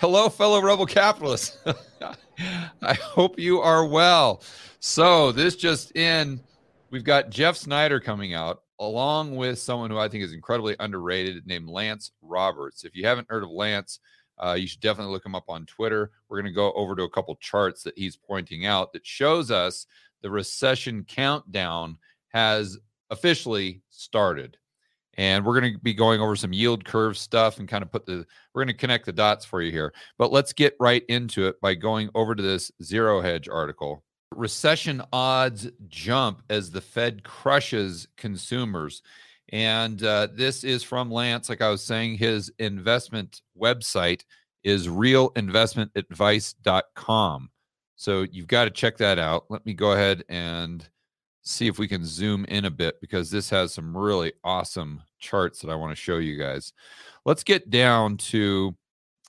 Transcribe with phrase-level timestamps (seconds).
[0.00, 1.58] Hello, fellow rebel capitalists.
[2.82, 4.42] I hope you are well.
[4.78, 6.40] So, this just in,
[6.90, 11.46] we've got Jeff Snider coming out along with someone who I think is incredibly underrated
[11.46, 12.82] named Lance Roberts.
[12.82, 14.00] If you haven't heard of Lance,
[14.38, 16.12] uh, you should definitely look him up on Twitter.
[16.30, 19.50] We're going to go over to a couple charts that he's pointing out that shows
[19.50, 19.84] us
[20.22, 21.98] the recession countdown
[22.28, 22.78] has
[23.10, 24.56] officially started.
[25.14, 28.06] And we're going to be going over some yield curve stuff and kind of put
[28.06, 28.24] the,
[28.54, 29.92] we're going to connect the dots for you here.
[30.18, 34.04] But let's get right into it by going over to this Zero Hedge article.
[34.34, 39.02] Recession odds jump as the Fed crushes consumers.
[39.52, 41.48] And uh, this is from Lance.
[41.48, 44.22] Like I was saying, his investment website
[44.62, 47.50] is realinvestmentadvice.com.
[47.96, 49.46] So you've got to check that out.
[49.50, 50.88] Let me go ahead and
[51.50, 55.60] see if we can zoom in a bit because this has some really awesome charts
[55.60, 56.72] that I want to show you guys.
[57.24, 58.74] Let's get down to,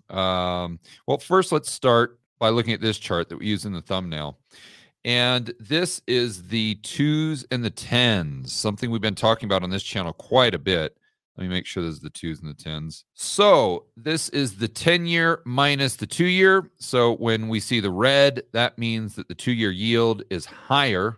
[0.10, 3.82] um, well, first let's start by looking at this chart that we use in the
[3.82, 4.40] thumbnail.
[5.04, 9.84] And this is the twos and the tens, something we've been talking about on this
[9.84, 10.98] channel quite a bit.
[11.38, 13.06] Let me make sure there's the twos and the tens.
[13.14, 16.70] So this is the 10 year minus the two year.
[16.78, 21.18] So when we see the red, that means that the two year yield is higher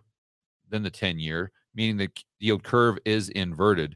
[0.73, 3.95] than the 10 year, meaning the yield curve is inverted.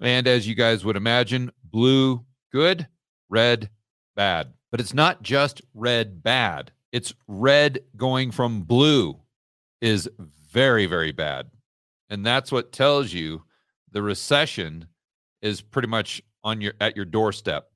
[0.00, 2.86] And as you guys would imagine, blue, good,
[3.28, 3.70] red,
[4.14, 4.52] bad.
[4.70, 6.72] But it's not just red, bad.
[6.92, 9.18] It's red going from blue
[9.80, 10.08] is
[10.52, 11.50] very, very bad.
[12.10, 13.42] And that's what tells you
[13.90, 14.86] the recession
[15.42, 17.70] is pretty much on your at your doorstep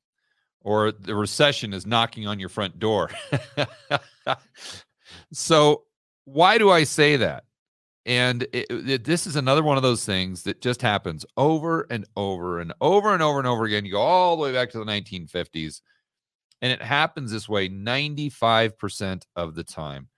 [0.61, 3.11] or the recession is knocking on your front door.
[5.33, 5.85] so
[6.25, 7.45] why do I say that?
[8.09, 12.07] And it, it, this is another one of those things that just happens over and
[12.17, 13.85] over and over and over and over again.
[13.85, 15.83] You go all the way back to the 1950s,
[16.63, 20.09] and it happens this way 95% of the time.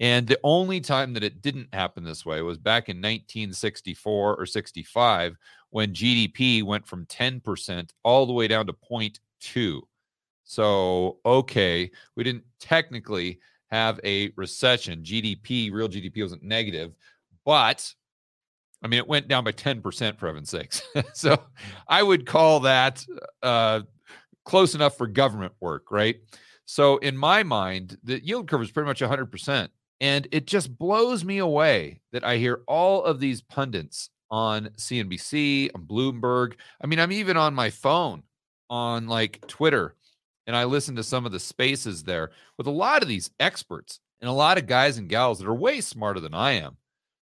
[0.00, 4.44] And the only time that it didn't happen this way was back in 1964 or
[4.44, 5.36] 65
[5.70, 9.80] when GDP went from 10% all the way down to 0.2.
[10.42, 13.38] So, okay, we didn't technically
[13.70, 15.02] have a recession.
[15.02, 16.92] GDP, real GDP wasn't negative,
[17.46, 17.94] but
[18.82, 20.82] I mean, it went down by 10% for heaven's sakes.
[21.14, 21.42] so
[21.88, 23.02] I would call that
[23.42, 23.80] uh,
[24.44, 26.16] close enough for government work, right?
[26.66, 29.68] So in my mind, the yield curve is pretty much 100%.
[30.00, 35.70] And it just blows me away that I hear all of these pundits on CNBC,
[35.74, 36.54] on Bloomberg.
[36.82, 38.24] I mean, I'm even on my phone
[38.68, 39.94] on like Twitter,
[40.46, 44.00] and I listen to some of the spaces there with a lot of these experts
[44.20, 46.76] and a lot of guys and gals that are way smarter than I am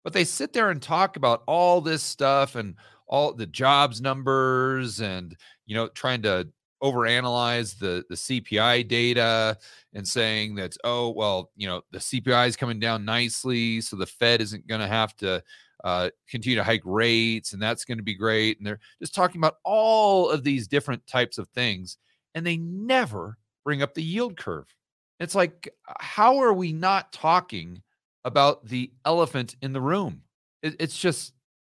[0.03, 2.75] but they sit there and talk about all this stuff and
[3.07, 6.47] all the jobs numbers and you know trying to
[6.81, 9.57] overanalyze the the CPI data
[9.93, 14.05] and saying that oh well you know the CPI is coming down nicely so the
[14.05, 15.41] Fed isn't going to have to
[15.83, 18.57] uh, continue to hike rates and that's going to be great.
[18.57, 21.97] And they're just talking about all of these different types of things
[22.35, 24.73] and they never bring up the yield curve.
[25.19, 27.81] It's like how are we not talking
[28.25, 30.21] about the elephant in the room.
[30.61, 31.33] It, it's just,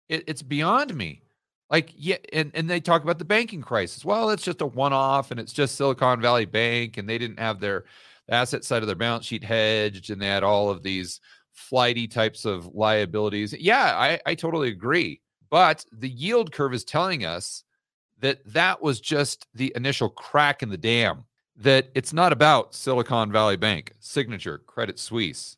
[0.08, 1.22] it, it's beyond me.
[1.70, 4.04] Like, yeah, and, and they talk about the banking crisis.
[4.04, 7.40] Well, it's just a one off and it's just Silicon Valley Bank and they didn't
[7.40, 7.84] have their
[8.28, 11.20] asset side of their balance sheet hedged and they had all of these
[11.52, 13.52] flighty types of liabilities.
[13.58, 15.20] Yeah, I, I totally agree.
[15.50, 17.64] But the yield curve is telling us
[18.20, 21.24] that that was just the initial crack in the dam,
[21.56, 25.56] that it's not about Silicon Valley Bank, Signature, Credit Suisse.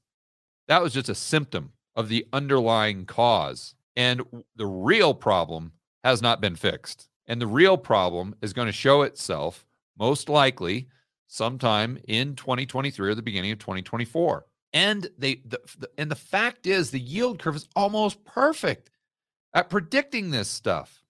[0.68, 3.74] That was just a symptom of the underlying cause.
[3.96, 4.22] And
[4.54, 5.72] the real problem
[6.04, 7.08] has not been fixed.
[7.26, 9.66] And the real problem is going to show itself
[9.98, 10.88] most likely
[11.26, 14.46] sometime in 2023 or the beginning of 2024.
[14.72, 18.90] And they the, the, and the fact is the yield curve is almost perfect
[19.54, 21.02] at predicting this stuff.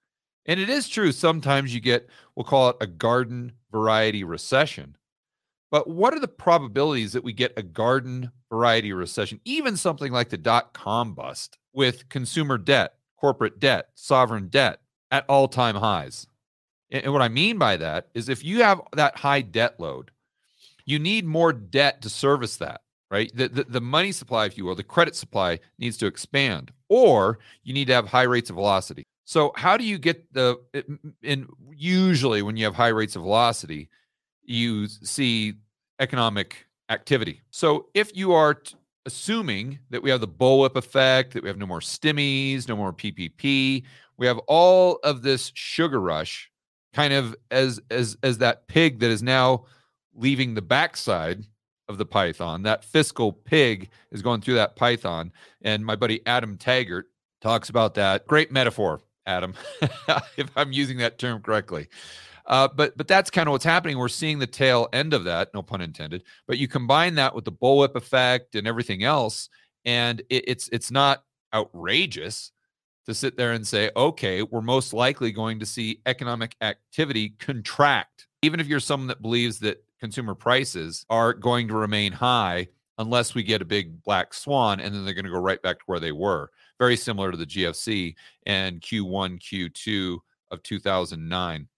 [0.47, 4.97] And it is true sometimes you get we'll call it a garden variety recession
[5.71, 10.12] but what are the probabilities that we get a garden variety of recession, even something
[10.12, 14.81] like the dot com bust with consumer debt, corporate debt, sovereign debt
[15.11, 16.27] at all time highs?
[16.91, 20.11] And what I mean by that is if you have that high debt load,
[20.87, 22.81] you need more debt to service that,
[23.11, 23.31] right?
[23.35, 27.41] The, the, the money supply, if you will, the credit supply needs to expand, or
[27.62, 29.05] you need to have high rates of velocity.
[29.27, 30.56] So, how do you get the,
[31.23, 33.91] and usually when you have high rates of velocity,
[34.43, 35.53] you see
[36.01, 37.43] economic activity.
[37.50, 38.76] So if you are t-
[39.06, 42.93] assuming that we have the bullwhip effect, that we have no more stimmies, no more
[42.93, 43.85] PPP,
[44.17, 46.50] we have all of this sugar rush
[46.93, 49.64] kind of as as as that pig that is now
[50.14, 51.44] leaving the backside
[51.88, 52.62] of the python.
[52.62, 55.32] That fiscal pig is going through that python.
[55.62, 57.06] And my buddy Adam Taggart
[57.41, 58.26] talks about that.
[58.26, 59.55] Great metaphor, Adam,
[60.37, 61.88] if I'm using that term correctly.
[62.49, 63.99] Uh, but but that's kind of what's happening.
[63.99, 66.25] We're seeing the tail end of that, no pun intended.
[66.47, 69.50] But you combine that with the bullwhip effect and everything else,
[69.85, 71.25] and it, it's it's not
[71.55, 72.53] outrageous
[73.06, 78.27] to sit there and say, okay, we're most likely going to see economic activity contract.
[78.43, 82.69] Even if you're someone that believes that consumer prices are going to remain high
[82.99, 85.79] unless we get a big black swan and then they're going to go right back
[85.79, 86.51] to where they were.
[86.79, 88.15] Very similar to the GFC
[88.47, 90.19] and Q1, Q2
[90.51, 91.69] of 2009.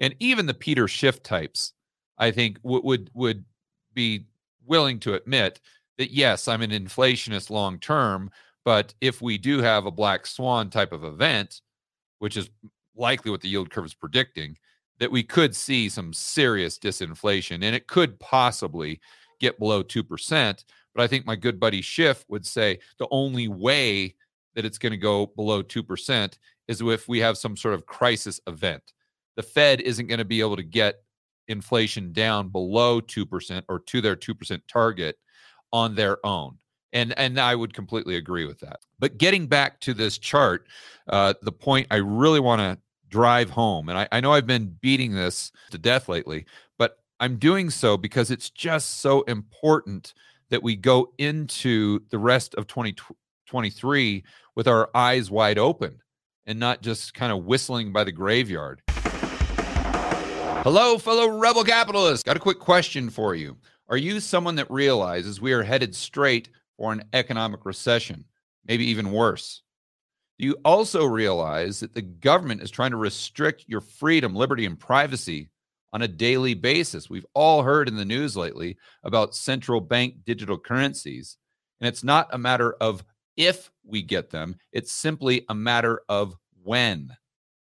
[0.00, 1.74] And even the Peter Schiff types,
[2.18, 3.44] I think, would would
[3.94, 4.26] be
[4.66, 5.60] willing to admit
[5.98, 8.30] that yes, I'm an inflationist long term,
[8.64, 11.60] but if we do have a black swan type of event,
[12.18, 12.50] which is
[12.96, 14.56] likely what the yield curve is predicting,
[14.98, 19.00] that we could see some serious disinflation and it could possibly
[19.40, 20.64] get below 2%.
[20.94, 24.14] But I think my good buddy Schiff would say the only way
[24.54, 26.38] that it's going to go below 2%
[26.68, 28.92] is if we have some sort of crisis event.
[29.36, 31.02] The Fed isn't going to be able to get
[31.48, 35.18] inflation down below 2% or to their 2% target
[35.72, 36.58] on their own.
[36.92, 38.80] And, and I would completely agree with that.
[38.98, 40.66] But getting back to this chart,
[41.08, 42.78] uh, the point I really want to
[43.08, 43.88] drive home.
[43.88, 46.46] And I, I know I've been beating this to death lately,
[46.78, 50.14] but I'm doing so because it's just so important
[50.48, 54.24] that we go into the rest of 2023
[54.56, 56.00] with our eyes wide open
[56.46, 58.82] and not just kind of whistling by the graveyard.
[60.62, 62.22] Hello, fellow rebel capitalists.
[62.22, 63.56] Got a quick question for you.
[63.88, 68.26] Are you someone that realizes we are headed straight for an economic recession,
[68.66, 69.62] maybe even worse?
[70.38, 74.78] Do you also realize that the government is trying to restrict your freedom, liberty, and
[74.78, 75.48] privacy
[75.94, 77.08] on a daily basis?
[77.08, 81.38] We've all heard in the news lately about central bank digital currencies.
[81.80, 83.02] And it's not a matter of
[83.38, 87.16] if we get them, it's simply a matter of when.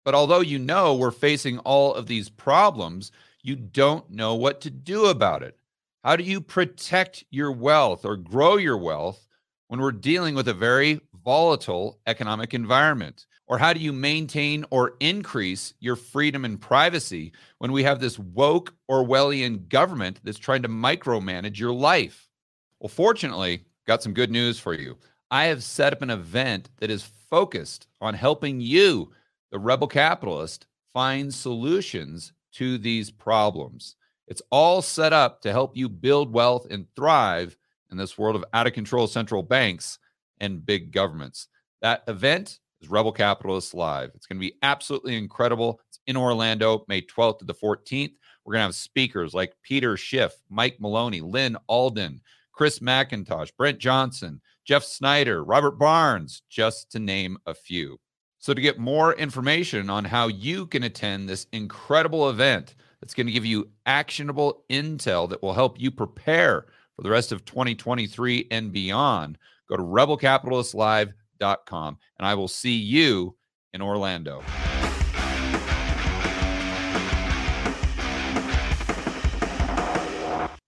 [0.07, 3.11] But although you know we're facing all of these problems,
[3.43, 5.59] you don't know what to do about it.
[6.05, 9.27] How do you protect your wealth or grow your wealth
[9.67, 13.25] when we're dealing with a very volatile economic environment?
[13.47, 18.17] Or how do you maintain or increase your freedom and privacy when we have this
[18.17, 22.29] woke Orwellian government that's trying to micromanage your life?
[22.79, 24.95] Well, fortunately, got some good news for you.
[25.31, 29.11] I have set up an event that is focused on helping you,
[29.51, 33.95] the rebel capitalist, finds solutions to these problems.
[34.27, 37.55] It's all set up to help you build wealth and thrive
[37.91, 39.99] in this world of out of control central banks
[40.39, 41.47] and big governments.
[41.81, 44.11] That event is Rebel Capitalists Live.
[44.15, 45.79] It's going to be absolutely incredible.
[45.87, 48.13] It's in Orlando, May 12th to the 14th.
[48.43, 52.21] We're going to have speakers like Peter Schiff, Mike Maloney, Lyn Alden,
[52.51, 57.99] Chris MacIntosh, Brent Johnson, Jeff Snider, Robert Barnes, just to name a few.
[58.39, 63.27] So, to get more information on how you can attend this incredible event that's going
[63.27, 68.47] to give you actionable intel that will help you prepare for the rest of 2023
[68.51, 69.37] and beyond,
[69.69, 73.35] go to rebelcapitalistlive.com and I will see you
[73.73, 74.43] in Orlando.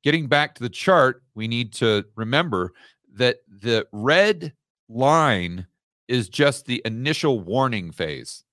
[0.02, 2.74] Getting back to the chart, we need to remember
[3.16, 4.54] that the red
[4.88, 5.68] line
[6.10, 8.44] is just the initial warning phase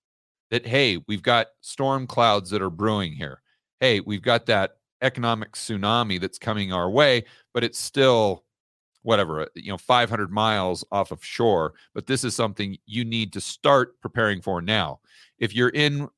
[0.50, 3.40] that, hey, we've got storm clouds that are brewing here.
[3.80, 8.44] Hey, we've got that economic tsunami that's coming our way, but it's still
[9.02, 11.74] whatever, uh, you know, 500 miles off of shore.
[11.94, 15.00] But this is something you need to start preparing for now.
[15.38, 16.08] If you're in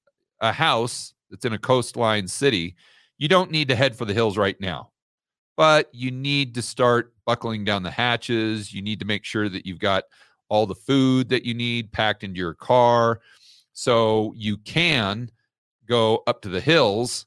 [0.40, 2.76] a house that's in a coastline city,
[3.18, 4.90] you don't need to head for the hills right now.
[5.57, 8.73] But you need to start buckling down the hatches.
[8.73, 10.04] You need to make sure that you've got
[10.49, 13.21] all the food that you need packed into your car
[13.73, 15.31] so you can
[15.87, 17.26] go up to the hills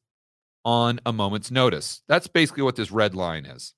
[0.66, 2.02] on a moment's notice.
[2.08, 3.74] That's basically what this red line is.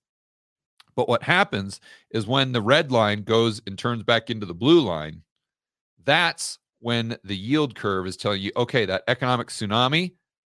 [0.96, 1.80] But what happens
[2.12, 5.24] is when the red line goes and turns back into the blue line,
[6.04, 10.14] that's when the yield curve is telling you, okay, that economic tsunami,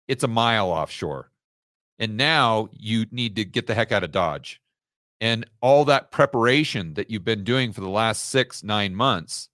[0.08, 1.32] it's a mile offshore.
[2.00, 4.60] And now you need to get the heck out of Dodge.
[5.22, 9.50] And all that preparation that you've been doing for the last six, nine months,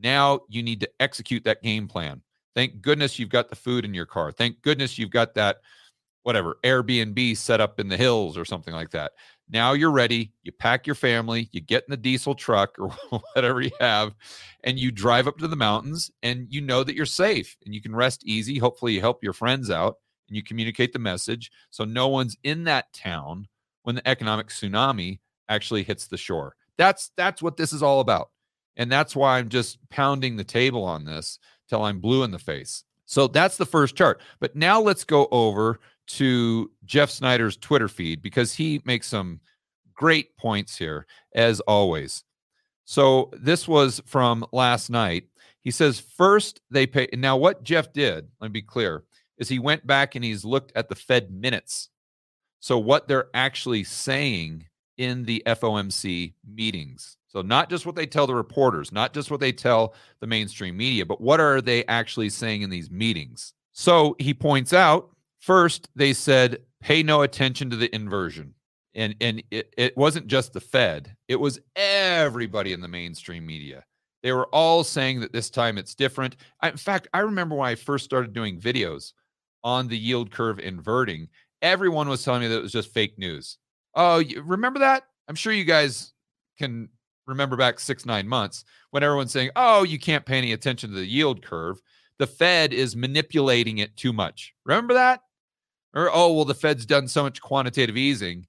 [0.00, 2.22] now you need to execute that game plan.
[2.54, 4.32] Thank goodness you've got the food in your car.
[4.32, 5.58] Thank goodness you've got that
[6.22, 9.12] whatever Airbnb set up in the hills or something like that.
[9.48, 10.32] Now you're ready.
[10.42, 12.88] You pack your family, you get in the diesel truck or
[13.34, 14.14] whatever you have,
[14.64, 17.82] and you drive up to the mountains and you know that you're safe and you
[17.82, 18.58] can rest easy.
[18.58, 19.96] Hopefully, you help your friends out
[20.28, 23.48] and you communicate the message so no one's in that town
[23.82, 26.54] when the economic tsunami actually hits the shore.
[26.78, 28.30] That's that's what this is all about.
[28.76, 32.38] And that's why I'm just pounding the table on this till I'm blue in the
[32.38, 32.84] face.
[33.06, 34.20] So that's the first chart.
[34.40, 39.40] But now let's go over to Jeff Snider's Twitter feed because he makes some
[39.94, 42.24] great points here, as always.
[42.84, 45.24] So this was from last night.
[45.60, 47.08] He says, first they pay.
[47.12, 49.04] Now, what Jeff did, let me be clear,
[49.38, 51.88] is he went back and he's looked at the Fed minutes.
[52.62, 54.66] So, what they're actually saying
[54.96, 57.16] in the FOMC meetings.
[57.26, 60.76] So, not just what they tell the reporters, not just what they tell the mainstream
[60.76, 63.52] media, but what are they actually saying in these meetings?
[63.72, 68.54] So, he points out first, they said, pay no attention to the inversion.
[68.94, 73.84] And, and it, it wasn't just the Fed, it was everybody in the mainstream media.
[74.22, 76.36] They were all saying that this time it's different.
[76.60, 79.14] I, in fact, I remember when I first started doing videos
[79.64, 81.28] on the yield curve inverting,
[81.62, 83.58] everyone was telling me that it was just fake news.
[83.94, 85.04] Oh, you remember that?
[85.28, 86.12] I'm sure you guys
[86.58, 86.88] can
[87.26, 90.96] remember back six, nine months when everyone's saying, oh, you can't pay any attention to
[90.96, 91.80] the yield curve.
[92.18, 94.54] The Fed is manipulating it too much.
[94.64, 95.22] Remember that?
[95.94, 98.46] Or, oh, well, the Fed's done so much quantitative easing,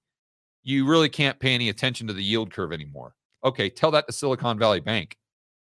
[0.62, 3.14] you really can't pay any attention to the yield curve anymore.
[3.44, 5.16] Okay, tell that to Silicon Valley Bank.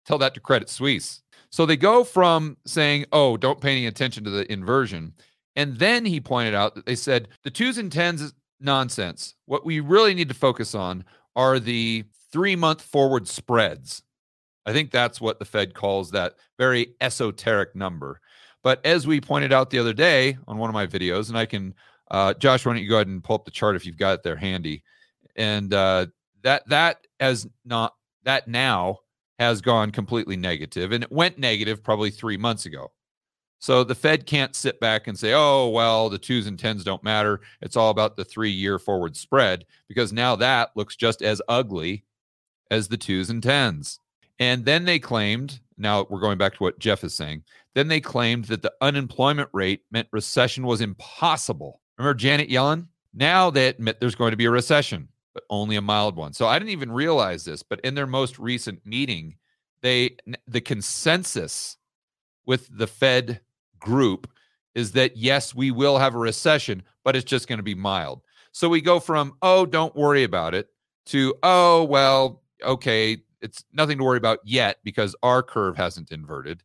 [0.05, 1.23] Tell that to Credit Suisse.
[1.51, 5.15] So they go from saying, oh, don't pay any attention to the inversion.
[5.57, 9.35] And then he pointed out that they said the twos and tens is nonsense.
[9.47, 11.05] What we really need to focus on
[11.37, 14.03] are the three month forward spreads.
[14.67, 18.21] I think that's what the Fed calls that very esoteric number.
[18.63, 21.45] But as we pointed out the other day on one of my videos, and I
[21.45, 21.75] can,
[22.11, 24.15] uh, Josh, why don't you go ahead and pull up the chart if you've got
[24.15, 24.83] it there handy?
[25.37, 26.07] And uh,
[26.43, 27.95] that that has not
[28.25, 29.01] that now
[29.39, 32.91] has gone completely negative, and it went negative probably three months ago.
[33.65, 37.03] So the Fed can't sit back and say, oh, well, the twos and tens don't
[37.03, 37.41] matter.
[37.63, 42.05] It's all about the three year forward spread, because now that looks just as ugly
[42.71, 44.01] as the twos and tens.
[44.39, 47.45] And then they claimed, now we're going back to what Jeff is saying,
[47.75, 51.81] then they claimed that the unemployment rate meant recession was impossible.
[51.97, 52.89] Remember Janet Yellen?
[53.15, 56.35] Now they admit there's going to be a recession but only a mild one.
[56.35, 59.37] So I didn't even realize this, but in their most recent meeting,
[59.81, 61.79] they the consensus
[62.45, 63.41] with the Fed
[63.85, 64.29] group
[64.75, 68.23] is that yes, we will have a recession, but it's just going to be mild.
[68.53, 70.69] So we go from oh, don't worry about it
[71.07, 76.63] to oh, well, okay, it's nothing to worry about yet because our curve hasn't inverted.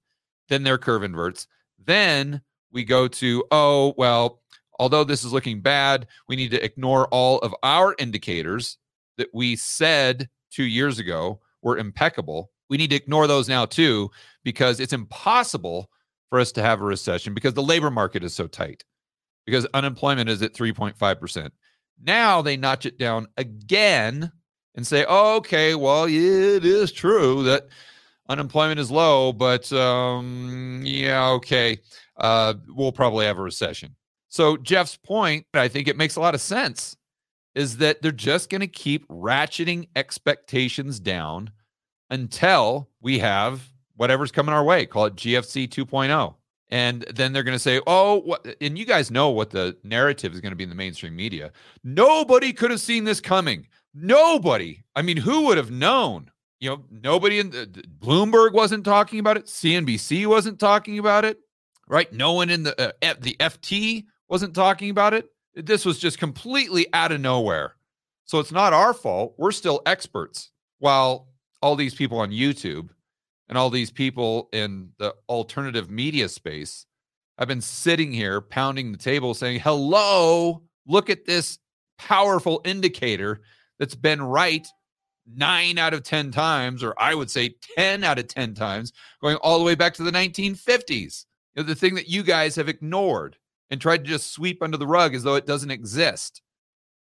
[0.48, 1.48] Then their curve inverts.
[1.84, 4.42] Then we go to oh, well,
[4.80, 8.78] although this is looking bad, we need to ignore all of our indicators
[9.18, 12.52] that we said two years ago were impeccable.
[12.70, 14.10] We need to ignore those now too,
[14.44, 15.90] because it's impossible
[16.30, 18.84] for us to have a recession because the labor market is so tight,
[19.46, 21.50] because unemployment is at 3.5%.
[22.02, 24.32] Now they notch it down again
[24.76, 27.68] and say, okay, well, it is true that
[28.30, 31.80] unemployment is low, but um, yeah, okay,
[32.18, 33.96] uh, we'll probably have a recession.
[34.30, 36.96] So Jeff's point, I think it makes a lot of sense,
[37.56, 41.52] is that they're just going to keep ratcheting expectations down
[42.12, 43.68] until we have
[44.00, 44.86] whatever's coming our way.
[44.86, 46.34] Call it GFC 2.0.
[46.70, 48.48] And then they're going to say, oh, what?
[48.62, 51.52] and you guys know what the narrative is going to be in the mainstream media.
[51.84, 53.68] Nobody could have seen this coming.
[53.94, 54.84] Nobody.
[54.96, 56.32] I mean, who would have known?
[56.62, 57.66] You know, nobody in the,
[58.00, 59.48] Bloomberg wasn't talking about it.
[59.48, 61.40] CNBC wasn't talking about it,
[61.88, 62.12] right?
[62.14, 65.28] No one in the uh, the FT wasn't talking about it.
[65.56, 67.76] This was just completely out of nowhere.
[68.26, 69.34] So it's not our fault.
[69.38, 70.52] We're still experts.
[70.78, 71.28] While
[71.62, 72.90] all these people on YouTube
[73.50, 76.86] and all these people in the alternative media space
[77.40, 81.58] have been sitting here pounding the table saying, hello, look at this
[81.98, 83.42] powerful indicator
[83.80, 84.68] that's been right
[85.36, 89.38] nine out of 10 times, or I would say 10 out of 10 times, going
[89.38, 91.26] all the way back to the 1950s.
[91.56, 93.38] You know, the thing that you guys have ignored
[93.70, 96.42] and tried to just sweep under the rug as though it doesn't exist.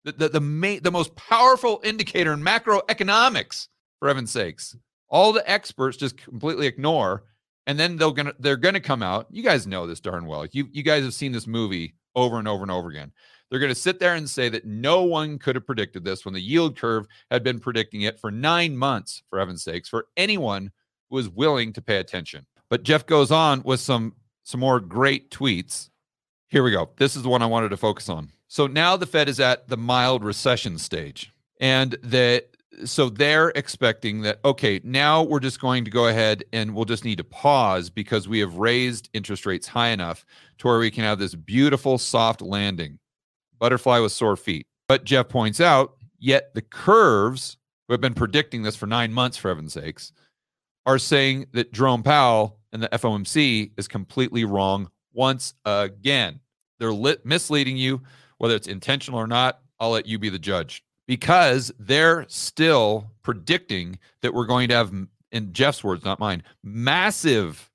[0.05, 4.77] The, the, the, main, the most powerful indicator in macroeconomics, for heaven's sakes.
[5.09, 7.25] All the experts just completely ignore,
[7.67, 9.27] and then they're gonna they're gonna come out.
[9.31, 10.47] You guys know this darn well.
[10.53, 13.13] You you guys have seen this movie over and over and over again.
[13.51, 16.41] They're to sit there and say that no one could have predicted this when the
[16.41, 20.71] yield curve had been predicting it for nine months, for heaven's sakes, for anyone
[21.09, 22.45] who was willing to pay attention.
[22.69, 25.89] But Jeff goes on with some some more great tweets
[26.49, 26.89] here we go.
[26.97, 28.31] This is the one I wanted to focus on.
[28.49, 31.33] So now the Fed is at the mild recession stage.
[31.61, 32.45] And the
[32.85, 37.05] so they're expecting that okay now we're just going to go ahead and we'll just
[37.05, 40.25] need to pause because we have raised interest rates high enough
[40.59, 42.99] to where we can have this beautiful soft landing.
[43.59, 44.67] Butterfly with sore feet.
[44.89, 47.57] But jeff points out yet the curves
[47.87, 50.13] who have been predicting this for nine months for heaven's sakes
[50.87, 56.41] are saying that jerome powell and the fomc is completely wrong once again.
[56.79, 58.03] They're lit, misleading you
[58.39, 59.61] whether it's intentional or not.
[59.81, 64.93] I'll let you be the judge because they're still predicting that we're going to have,
[65.33, 67.71] in Jeff's words, not mine, massive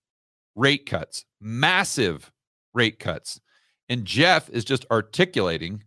[0.56, 2.32] rate cuts, massive
[2.76, 3.42] rate cuts.
[3.90, 5.84] And Jeff is just articulating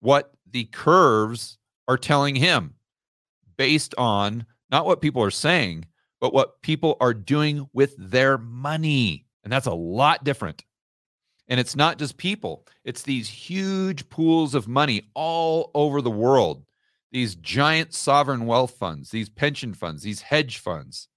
[0.00, 2.74] what the curves are telling him
[3.56, 5.86] based on not what people are saying,
[6.20, 9.24] but what people are doing with their money.
[9.44, 10.64] And that's a lot different.
[11.46, 16.64] And it's not just people, it's these huge pools of money all over the world
[17.12, 21.08] these giant sovereign wealth funds, these pension funds, these hedge funds,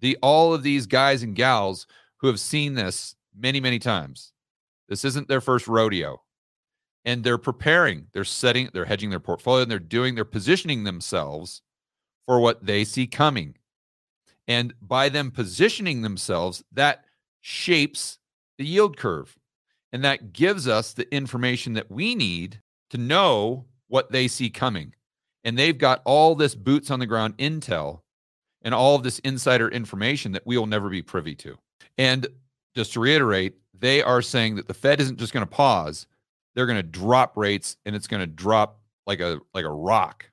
[0.00, 1.86] the all of these guys and gals
[2.16, 4.32] who have seen this many, many times.
[4.88, 6.22] This isn't their first rodeo.
[7.04, 11.62] And they're preparing, they're setting, they're hedging their portfolio, and they're doing, they're positioning themselves
[12.26, 13.56] for what they see coming.
[14.46, 17.04] And by them positioning themselves, that
[17.40, 18.18] shapes
[18.58, 19.36] the yield curve.
[19.92, 22.60] And that gives us the information that we need
[22.90, 24.94] to know what they see coming
[25.44, 28.00] and they've got all this boots on the ground intel
[28.62, 31.58] and all of this insider information that we will never be privy to.
[31.98, 32.26] And
[32.74, 36.06] just to reiterate, they are saying that the Fed isn't just going to pause;
[36.54, 40.30] they're going to drop rates, and it's going to drop like a like a rock,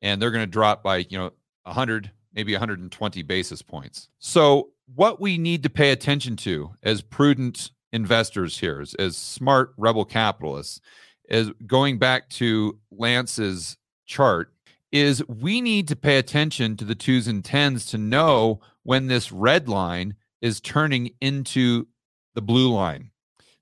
[0.00, 1.32] and they're going to drop by you know
[1.64, 4.08] 100, maybe 120 basis points.
[4.18, 9.74] So what we need to pay attention to as prudent investors here, as, as smart
[9.76, 10.80] rebel capitalists,
[11.28, 13.76] is going back to Lance's
[14.08, 14.52] chart
[14.90, 19.30] is we need to pay attention to the twos and tens to know when this
[19.30, 21.86] red line is turning into
[22.34, 23.10] the blue line.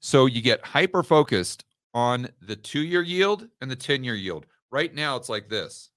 [0.01, 4.47] So you get hyper focused on the two year yield and the 10 year yield.
[4.71, 5.91] Right now, it's like this.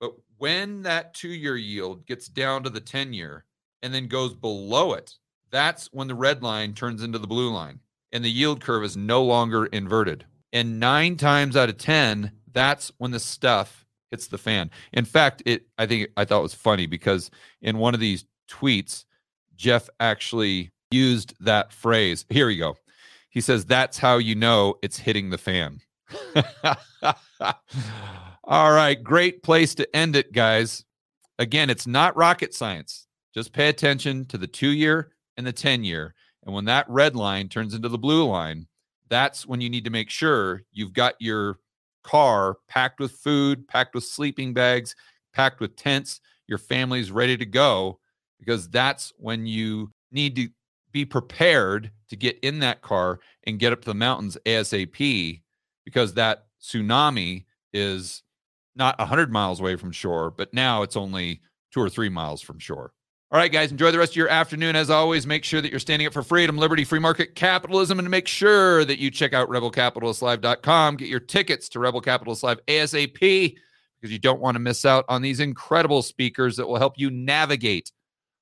[0.00, 3.44] But when that two year yield gets down to the 10 year
[3.82, 5.14] and then goes below it,
[5.50, 7.80] that's when the red line turns into the blue line
[8.12, 10.26] and the yield curve is no longer inverted.
[10.52, 14.70] And nine times out of 10, that's when the stuff hits the fan.
[14.92, 17.30] In fact, it I think I thought was funny because
[17.62, 19.04] in one of these tweets,
[19.56, 22.24] Jeff actually used that phrase.
[22.28, 22.76] Here we go.
[23.30, 25.80] He says, That's how you know it's hitting the fan.
[28.44, 30.84] All right, great place to end it, guys.
[31.38, 33.06] Again, it's not rocket science.
[33.32, 36.14] Just pay attention to the two year and the 10 year.
[36.44, 38.66] And when that red line turns into the blue line,
[39.08, 41.58] that's when you need to make sure you've got your
[42.02, 44.94] car packed with food, packed with sleeping bags,
[45.32, 46.20] packed with tents.
[46.46, 48.00] Your family's ready to go
[48.38, 50.48] because that's when you need to
[50.92, 55.42] be prepared to get in that car and get up to the mountains ASAP
[55.84, 58.22] because that tsunami is
[58.74, 61.40] not 100 miles away from shore, but now it's only
[61.72, 62.92] two or three miles from shore.
[63.32, 64.74] All right, guys, enjoy the rest of your afternoon.
[64.74, 68.10] As always, make sure that you're standing up for freedom, liberty, free market capitalism, and
[68.10, 70.96] make sure that you check out rebelcapitalistlive.com.
[70.96, 73.54] Get your tickets to Rebel Capitalist Live ASAP
[74.00, 77.08] because you don't want to miss out on these incredible speakers that will help you
[77.08, 77.92] navigate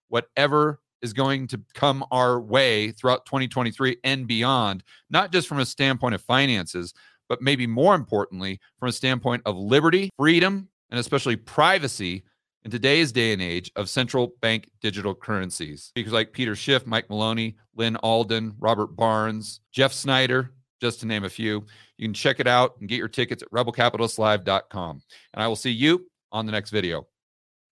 [0.09, 5.67] whatever is going to come our way throughout 2023 and beyond, not just from a
[5.67, 6.95] standpoint of finances,
[7.29, 12.25] but maybe more importantly, from a standpoint of liberty, freedom, and especially privacy
[12.69, 15.85] in today's day and age of central bank digital currencies.
[15.85, 21.25] Speakers like Peter Schiff, Mike Maloney, Lyn Alden, Robert Barnes, Jeff Snider, just to name
[21.25, 21.65] a few.
[21.97, 25.03] You can check it out and get your tickets at rebelcapitalistlive.com.
[25.33, 27.07] And I will see you on the next video.